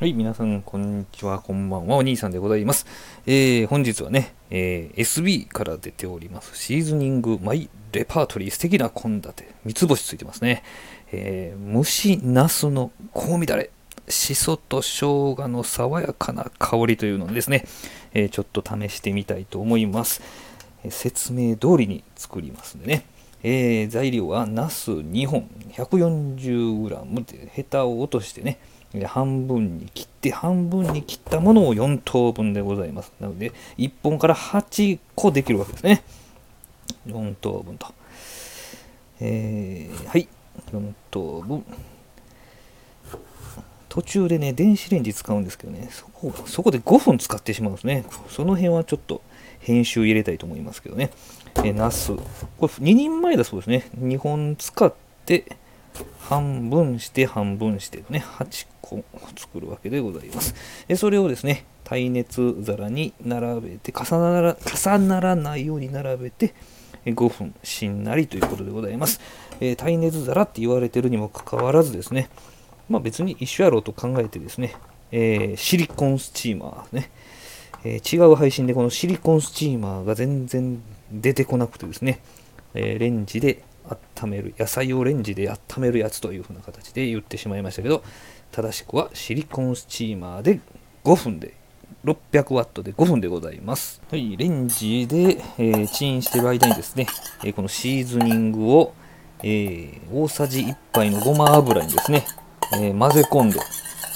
[0.00, 2.86] はい、皆さん、こんにちは、こんばんは、お兄さんでございます。
[3.26, 10.62] えー、本日はね、えー、SB から出ております、シーズニングマイレパートリー、素敵な献立、三つ星ついてますね。
[11.10, 13.70] えー、蒸しナスの香味だれ、
[14.08, 17.64] しそと生姜の爽やかな香りというのをですね、
[18.14, 20.22] えー、ちょっと試してみたいと思います。
[20.84, 23.04] え、説明通りに作りますんでね。
[23.42, 25.48] えー、材料はナス2本。
[25.72, 28.58] 140g でヘタを落としてね。
[29.06, 33.12] 半分に切って半分に切ったものを4等分でございます。
[33.20, 36.02] なので1本から8個できるわけですね。
[37.06, 37.86] 4等分と、
[39.20, 40.26] えー、はい。
[40.72, 41.64] 4等分。
[43.88, 48.04] 途中でね電子レンジ使うんですけどねそこそこで5分使ってしまうんですね。
[48.28, 49.22] その辺はちょっと
[49.60, 51.10] 編集入れたいと思いますけどね。
[51.64, 52.12] えナス。
[52.14, 52.22] こ
[52.62, 53.90] れ2人前だそうですね。
[53.98, 54.92] 2本使っ
[55.26, 55.56] て
[56.20, 59.04] 半分して半分してね8個
[59.36, 60.54] 作るわけでございます。
[60.86, 66.54] でそれをですね耐熱皿に並べて重なら重ならないように並べて
[67.06, 69.20] 5分しんなりということでございます、
[69.60, 72.28] えー、耐熱皿って言われてるにもかかわらずですね
[72.88, 74.74] まあ別に一緒やろうと考えてですね、
[75.12, 77.10] えー、シリコンスチーマーね、
[77.84, 82.20] えー、違う配信でこのシリコンスチーマーが全然出てこなくてですね、
[82.74, 88.02] えレンジで温める野菜をレンジで温めるやつというふうな形で言ってしまいましたけど
[88.52, 90.60] 正しくはシリコンスチーマーで
[91.04, 91.54] 5分で
[92.04, 94.00] 600ワットで5分でございます。
[94.10, 97.06] はい、レンジで、えー、チンしてる間にですね、
[97.44, 98.94] えー、このシーズニングを、
[99.42, 102.24] えー、大さじ1杯のごま油にですね、
[102.74, 103.60] え混ぜ込んで、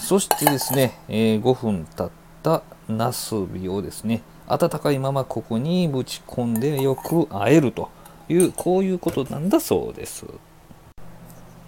[0.00, 2.10] そしてですね、え5分経っ
[2.42, 7.90] たナスビをですね、温かいままここにぶち込んでよく和えると
[8.28, 10.26] いうこういうことなんだそうです。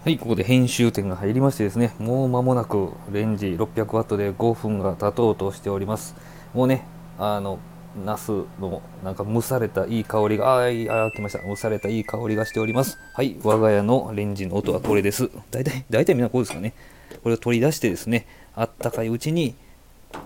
[0.04, 6.14] はいここで編集点が入りましてですねもう間もなくレンジ 600W で5分が経とうとしております。
[6.54, 6.86] もうね
[7.18, 7.58] あの
[8.04, 10.66] ナスのなんか蒸されたいい香りがあ
[11.06, 11.46] あ来ました。
[11.46, 12.98] 蒸されたいい香りがしております。
[13.14, 15.30] はい我が家のレンジの音はこれです。
[15.50, 16.74] 大体大体みんなこうですかね。
[17.22, 18.26] これを取り出してですね。
[18.54, 19.54] あったかいうちに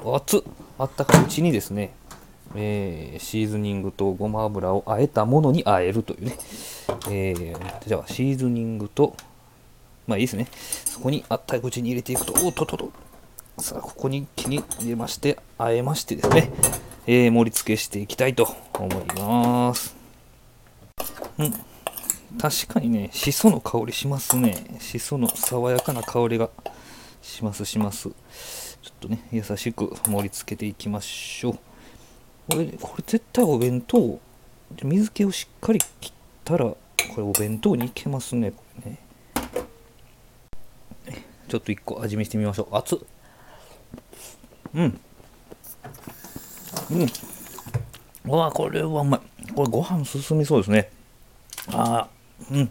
[0.05, 0.41] 熱っ。
[0.79, 1.95] あったかいうちにですね
[2.55, 6.37] えー、シーズニングとごま油をあえたものにあえるというね、
[7.09, 9.17] えー、じゃあシーズニングと
[10.07, 10.49] まあいいですね。
[10.85, 12.93] そこにあったかい口に入れていくとおっとっとっと。
[13.59, 16.51] さあここに気に入れましてあえましてですね、
[17.07, 19.97] えー、盛り付けしていきたいと思います。
[21.39, 21.53] うん。
[22.39, 24.79] 確かにねしその香りしますね。
[24.81, 26.49] しその爽やかな香りが
[27.21, 28.11] しますします。
[28.83, 31.59] ちょっとね優しく盛り付けていきましょう。
[32.49, 34.21] これこれ絶対お弁当
[34.83, 36.13] 水気をしっかり切っ
[36.45, 36.77] たらこ
[37.17, 38.53] れお弁当にいけますね。
[38.53, 38.99] これね。
[41.49, 42.77] ちょっと1個味見してみましょう。
[42.77, 42.99] 熱っ。
[44.75, 45.01] うん。
[46.93, 50.91] うんうわこれはうまいこれご飯進みそうですね
[51.69, 52.09] ああ
[52.51, 52.71] うん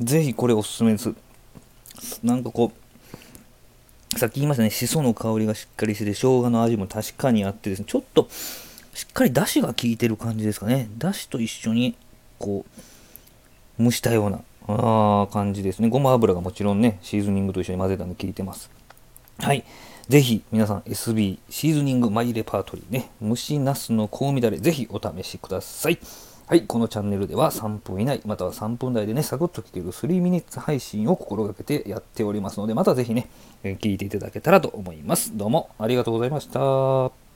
[0.00, 1.14] ぜひこれおすすめです
[2.22, 2.72] なんかこ
[4.14, 8.28] うさっき言いましたねしその香りがしっかりしてて生姜の味も確かにあってですねちょっと
[8.98, 10.88] しっかり出汁が効いてる感じですかね。
[10.98, 11.94] 出汁と一緒に、
[12.40, 12.66] こ
[13.78, 15.88] う、蒸したようなあ感じですね。
[15.88, 18.72] ごま油がもちろんね、シーズニングと一緒に混ぜたんで効いてます。
[19.38, 19.64] はい。
[20.08, 25.98] ぜひ皆さん SB シーズニングマイレパートリーね、蒸しナスの香味だれ、ぜひお試しください。
[26.46, 33.28] はい、このチャンネルでは3分以内、または3分台でね、サクッと聞ける3ミニッツ配信を心がけてやっておりますので、またぜひね、
[33.62, 35.36] 聞いていただけたらと思います。
[35.36, 37.27] どうもありがとうございました。